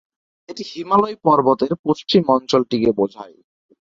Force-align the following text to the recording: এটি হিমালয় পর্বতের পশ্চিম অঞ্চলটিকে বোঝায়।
এটি 0.49 0.63
হিমালয় 0.71 1.15
পর্বতের 1.23 1.73
পশ্চিম 1.85 2.23
অঞ্চলটিকে 2.29 2.89
বোঝায়। 2.99 3.35